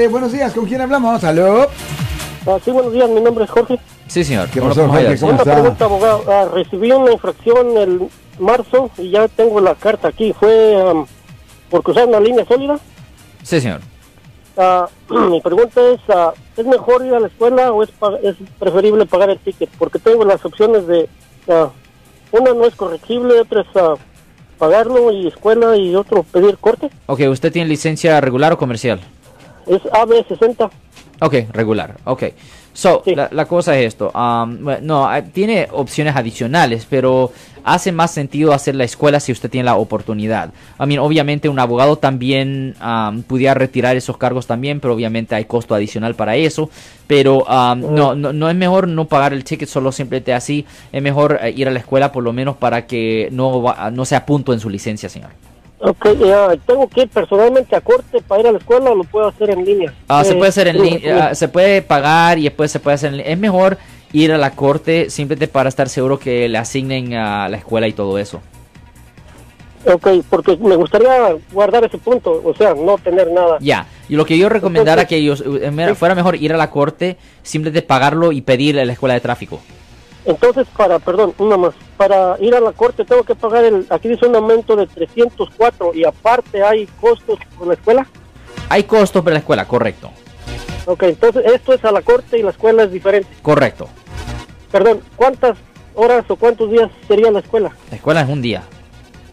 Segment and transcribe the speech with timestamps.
[0.00, 1.24] Eh, buenos días, ¿con quién hablamos?
[1.24, 1.66] ¿Aló?
[2.46, 3.80] Ah, sí, buenos días, mi nombre es Jorge.
[4.06, 4.48] Sí, señor.
[4.48, 5.18] ¿Qué ¿Cómo lo pasó, Jorge?
[5.18, 5.52] ¿Cómo Una está?
[5.54, 6.24] pregunta, abogado.
[6.28, 8.08] Ah, recibí una infracción el
[8.38, 10.32] marzo y ya tengo la carta aquí.
[10.38, 11.04] Fue am,
[11.68, 12.78] por cruzar una línea sólida.
[13.42, 13.80] Sí, señor.
[14.56, 17.90] Ah, mi pregunta es, ah, ¿es mejor ir a la escuela o es,
[18.22, 19.68] es preferible pagar el ticket?
[19.80, 21.08] Porque tengo las opciones de,
[21.48, 21.70] ah,
[22.30, 23.94] una no es corregible, otra es ah,
[24.58, 26.88] pagarlo y escuela y otro pedir corte.
[27.06, 29.00] Ok, ¿usted tiene licencia regular o comercial?
[29.68, 30.70] Es AB60.
[31.20, 31.96] Ok, regular.
[32.04, 32.24] Ok.
[32.72, 33.14] So, Sí.
[33.16, 34.12] la, la cosa es esto.
[34.14, 37.32] um, no, ah, tiene opciones adicionales, pero
[37.64, 40.52] hace más sentido hacer la escuela si usted tiene la oportunidad.
[40.78, 45.46] I mean, obviamente un abogado también um, pudiera retirar esos cargos también, pero obviamente hay
[45.46, 46.70] costo adicional para eso.
[47.08, 50.64] Pero um, no, no, no es mejor no pagar el ticket solo simplemente así.
[50.92, 54.24] Es mejor eh, ir a la escuela por lo menos para que no, no sea
[54.24, 55.30] punto en su licencia, señor.
[55.80, 59.04] Ok, ah, ¿tengo que ir personalmente a corte para ir a la escuela o lo
[59.04, 59.92] puedo hacer en línea?
[60.08, 63.10] Ah, se puede hacer en línea, ah, se puede pagar y después se puede hacer
[63.10, 63.32] en línea.
[63.32, 63.78] Es mejor
[64.12, 67.92] ir a la corte simplemente para estar seguro que le asignen a la escuela y
[67.92, 68.40] todo eso.
[69.86, 73.58] Ok, porque me gustaría guardar ese punto, o sea, no tener nada.
[73.60, 76.56] Ya, y lo que yo recomendara Entonces- que ellos eh, mira, fuera mejor ir a
[76.56, 79.60] la corte, simplemente pagarlo y pedirle a la escuela de tráfico.
[80.28, 84.08] Entonces, para, perdón, una más, para ir a la corte tengo que pagar el, aquí
[84.08, 88.06] dice un aumento de 304 y aparte hay costos por la escuela.
[88.68, 90.10] Hay costos para la escuela, correcto,
[90.84, 93.28] Ok, entonces esto es a la corte y la escuela es diferente.
[93.42, 93.88] correcto.
[94.70, 95.56] Perdón, ¿cuántas
[95.94, 97.72] horas o cuántos días sería la escuela?
[97.90, 98.62] La escuela es un día,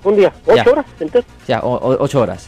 [0.06, 0.72] Un día, ocho Ya.
[0.72, 1.30] horas, entonces.
[1.46, 2.48] ya, o- o- ocho horas.